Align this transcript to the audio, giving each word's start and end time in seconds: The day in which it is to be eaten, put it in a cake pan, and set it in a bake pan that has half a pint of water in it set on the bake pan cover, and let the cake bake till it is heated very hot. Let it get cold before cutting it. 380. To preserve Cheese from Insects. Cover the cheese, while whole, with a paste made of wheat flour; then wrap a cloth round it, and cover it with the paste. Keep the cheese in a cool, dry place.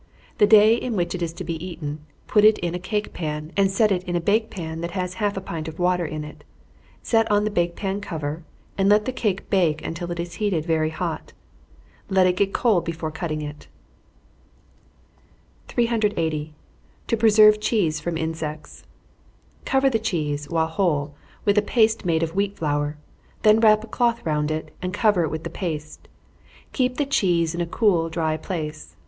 The 0.39 0.47
day 0.47 0.73
in 0.73 0.95
which 0.95 1.13
it 1.13 1.21
is 1.21 1.31
to 1.33 1.43
be 1.43 1.63
eaten, 1.63 2.03
put 2.25 2.43
it 2.43 2.57
in 2.57 2.73
a 2.73 2.79
cake 2.79 3.13
pan, 3.13 3.51
and 3.55 3.69
set 3.69 3.91
it 3.91 4.01
in 4.05 4.15
a 4.15 4.19
bake 4.19 4.49
pan 4.49 4.81
that 4.81 4.89
has 4.97 5.13
half 5.21 5.37
a 5.37 5.41
pint 5.41 5.67
of 5.67 5.77
water 5.77 6.07
in 6.07 6.23
it 6.23 6.43
set 7.03 7.29
on 7.29 7.43
the 7.43 7.51
bake 7.51 7.75
pan 7.75 8.01
cover, 8.01 8.43
and 8.79 8.89
let 8.89 9.05
the 9.05 9.11
cake 9.11 9.47
bake 9.51 9.83
till 9.93 10.09
it 10.09 10.19
is 10.19 10.33
heated 10.41 10.65
very 10.65 10.89
hot. 10.89 11.33
Let 12.09 12.25
it 12.25 12.35
get 12.37 12.51
cold 12.51 12.83
before 12.83 13.11
cutting 13.11 13.43
it. 13.43 13.67
380. 15.67 16.55
To 17.05 17.15
preserve 17.15 17.59
Cheese 17.61 17.99
from 17.99 18.17
Insects. 18.17 18.85
Cover 19.65 19.87
the 19.87 19.99
cheese, 19.99 20.49
while 20.49 20.65
whole, 20.65 21.13
with 21.45 21.59
a 21.59 21.61
paste 21.61 22.05
made 22.05 22.23
of 22.23 22.33
wheat 22.33 22.57
flour; 22.57 22.97
then 23.43 23.59
wrap 23.59 23.83
a 23.83 23.87
cloth 23.87 24.25
round 24.25 24.49
it, 24.49 24.73
and 24.81 24.95
cover 24.95 25.21
it 25.25 25.29
with 25.29 25.43
the 25.43 25.51
paste. 25.51 26.07
Keep 26.73 26.97
the 26.97 27.05
cheese 27.05 27.53
in 27.53 27.61
a 27.61 27.67
cool, 27.67 28.09
dry 28.09 28.35
place. 28.35 28.95